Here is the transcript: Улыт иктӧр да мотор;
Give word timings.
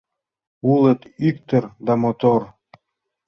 Улыт 0.71 1.01
иктӧр 1.29 1.63
да 1.85 1.93
мотор; 2.01 2.41